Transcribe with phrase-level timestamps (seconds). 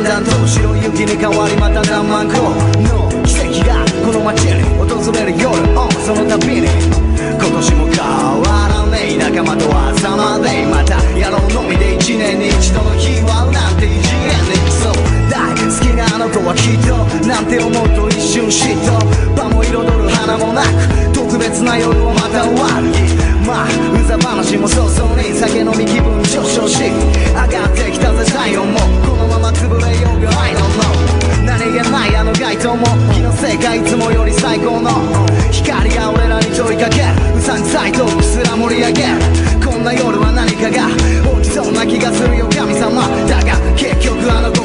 [0.00, 2.32] と白い雪に変わりまた何万個。
[2.80, 6.66] の奇跡がこの街に訪れる夜、を、その度に。
[7.18, 10.64] 今年も変わらねえ仲間と朝まで。
[10.66, 14.61] またやろうのみで一年に一度の日はなんて一年に
[15.72, 16.92] 好きなあの子はきっと
[17.26, 18.92] なんて思うと一瞬嫉妬
[19.32, 20.68] 場も彩る花もなく
[21.16, 22.92] 特別な夜はまた終わる
[23.48, 34.90] まあうざ話も早々に酒飲み気分上昇し上がってきたぜ体温もこのまま潰れようが I don't know 何気ないあの街灯も気のせいかいつもより最高の。
[35.50, 37.00] 光が俺らに問いかけ。
[37.00, 39.02] るうさんくさいトークすら盛り上げ。
[39.64, 40.88] こんな夜は何かが。
[41.42, 43.02] 起きそうな気がするよ神様。
[43.26, 44.61] だが結局あの子。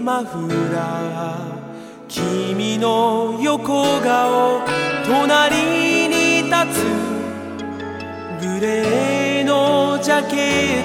[0.00, 1.60] マフラー」
[2.08, 4.62] 「君の横顔」
[5.06, 6.84] 「隣に立つ
[8.40, 10.36] グレーのジャケ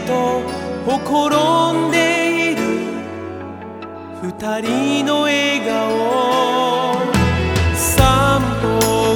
[0.03, 0.41] ット」
[0.85, 2.61] 「ほころんでいる
[4.21, 6.95] 二人の笑顔」
[7.73, 8.67] 散歩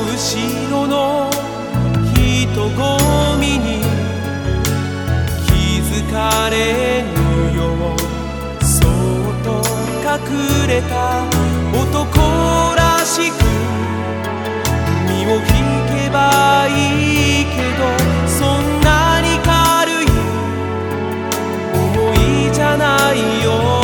[0.05, 1.29] 後ろの
[2.13, 3.81] 人混みに
[5.45, 5.51] 気
[5.81, 7.18] づかれぬよ
[10.29, 11.25] くれた
[11.73, 13.33] 男らしく
[15.07, 15.41] 身を引
[15.89, 17.81] けばいいけど
[18.27, 20.05] そんなに軽い
[21.73, 23.78] 思いじゃないよ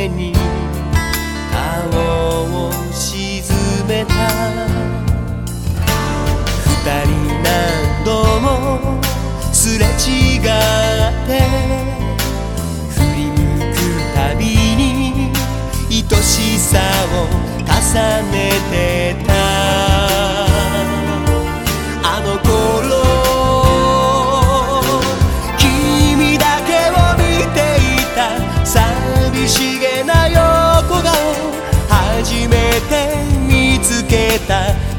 [0.00, 0.32] 胸に
[1.52, 1.90] 顔
[2.68, 3.42] を沈
[3.86, 4.14] めた
[6.64, 7.12] 二人
[7.42, 8.08] 何度
[8.40, 9.02] も
[9.52, 10.40] すれ違っ
[11.26, 11.30] て
[12.88, 13.36] 振り向
[13.74, 13.76] く
[14.14, 15.32] たびに
[15.90, 15.92] 愛
[16.22, 16.78] しさ
[17.12, 17.28] を
[17.66, 17.68] 重
[18.32, 18.34] ね
[18.70, 18.72] て
[19.26, 19.29] た
[34.50, 34.89] つけ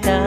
[0.00, 0.23] gritar.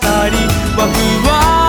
[0.00, 0.30] 光
[1.26, 1.67] は不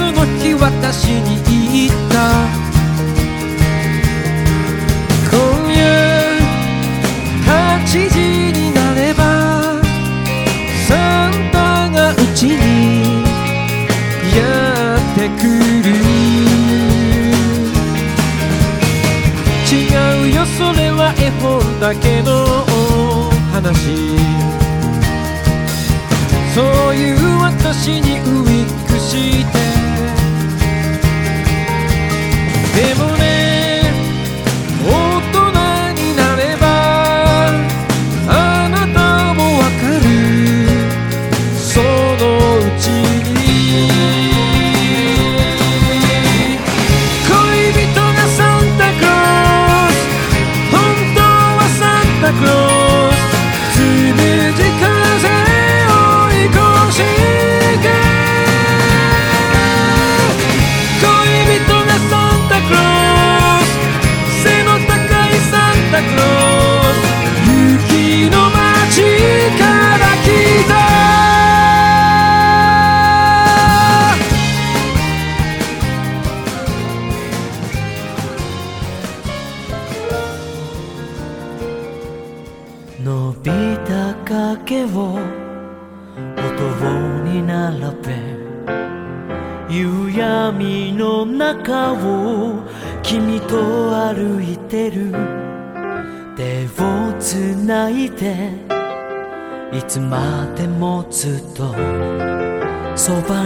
[0.00, 2.14] スマスの日私に言った。
[5.30, 5.36] 今
[5.74, 5.78] 夜
[7.44, 8.16] 8時
[8.58, 9.20] になれば
[10.88, 13.24] サンタがうちに
[14.34, 14.38] や
[14.96, 15.42] ってく
[15.84, 15.88] る。
[19.70, 19.74] 違
[20.24, 22.30] うよそれは絵本だけの
[23.52, 24.16] 話。
[26.54, 29.79] そういう私にウィンクして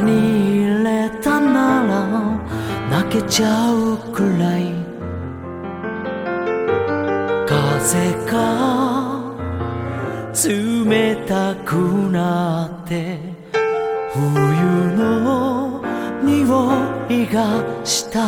[0.01, 2.07] にいれたなら
[2.91, 4.73] 泣けちゃうくらい。
[7.47, 8.35] 風が
[10.45, 11.75] 冷たく
[12.11, 13.19] なって
[14.13, 14.21] 冬
[14.97, 15.83] の
[16.23, 16.33] 匂
[17.09, 18.19] いがした。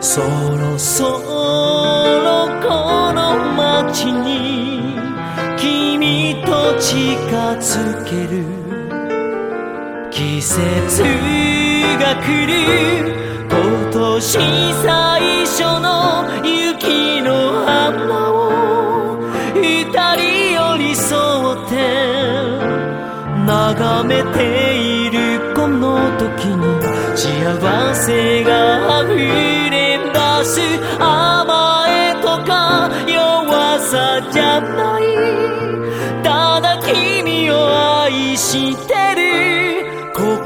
[0.00, 4.96] そろそろこの街に
[5.56, 6.94] 君と近
[7.58, 8.65] づける。
[10.16, 11.02] 季節
[12.00, 12.54] が来る
[13.50, 19.18] 今年最初の雪の花を
[19.54, 19.84] 二
[20.16, 21.12] 人寄り添
[21.52, 21.74] って
[23.44, 24.38] 眺めて
[25.04, 26.64] いるこの時に
[27.14, 30.60] 幸せが溢れ出す
[30.98, 35.02] 甘えとか弱さじゃない。
[36.22, 37.54] ただ君を
[38.02, 38.95] 愛して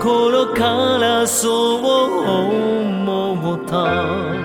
[0.00, 1.85] 心からそう
[3.04, 4.40] 思った。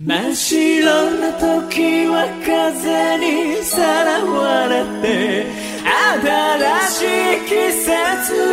[0.00, 5.44] 真っ白な時は風にさらわれて
[5.82, 7.90] 新しい季節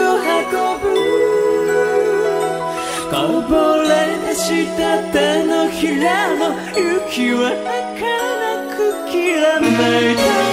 [0.02, 0.50] を運
[0.82, 0.90] ぶ。
[3.12, 3.14] こ
[3.48, 6.42] ぼれ出した手のひらの
[6.76, 7.54] 雪は
[7.94, 9.70] 儚くきらめ
[10.14, 10.45] いた。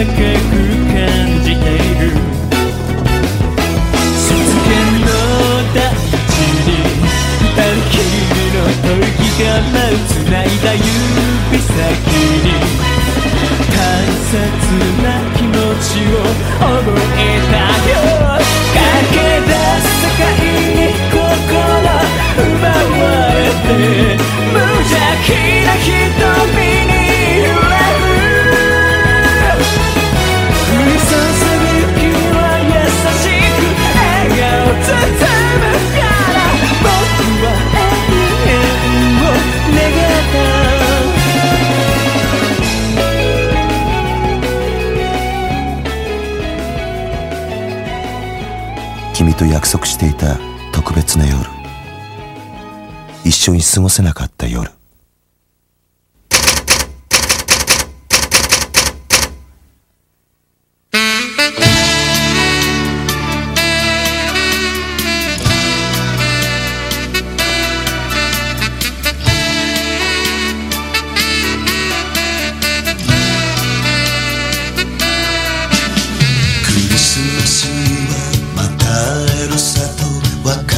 [0.00, 0.96] 暖かく感
[1.44, 2.08] じている。
[4.16, 4.32] 静
[4.64, 4.72] け
[5.04, 5.08] の
[5.74, 6.72] 大地に
[7.40, 11.76] 二人きりの吐息が舞う繋いだ指先
[12.16, 12.48] に
[13.68, 14.32] 大切
[15.02, 15.52] な気持
[15.84, 16.24] ちを
[16.60, 16.64] 覚
[17.18, 17.54] えた
[17.90, 17.92] よ。
[18.72, 20.69] 駆け出す世界
[49.20, 50.38] 君と約束していた
[50.72, 51.36] 特別な夜。
[53.22, 54.70] 一緒に過ごせなかった夜。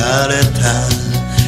[0.03, 0.67] 別れた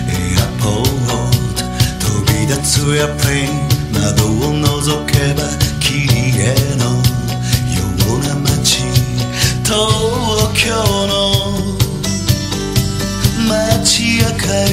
[0.07, 3.53] エアポート飛び立つエアプレイン
[3.93, 5.43] 窓を覗けば
[5.81, 6.07] 綺
[6.39, 6.85] 麗の
[7.75, 7.83] よ
[8.15, 8.87] うな街
[9.65, 9.75] 東
[10.55, 10.71] 京
[11.09, 11.13] の
[13.49, 14.73] 街明かり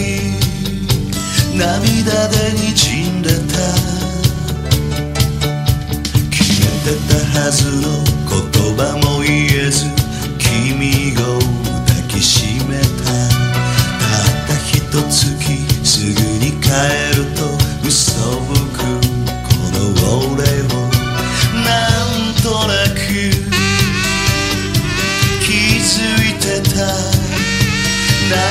[1.58, 2.70] 涙で滲
[3.10, 3.58] んでた
[6.30, 7.88] 決めてたはずの
[8.30, 9.11] 言葉も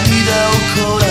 [0.02, 1.09] 涙をこら